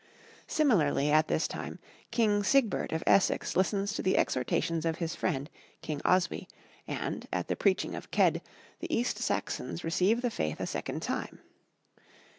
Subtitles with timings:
[0.47, 1.77] Similarly, at this time,
[2.09, 5.47] King Sigbert of Essex listens to the exhortations of his friend,
[5.83, 6.47] King Oswy,
[6.87, 8.41] and, at the preaching of Cedd,
[8.79, 11.37] the East Saxons receive the faith a second time.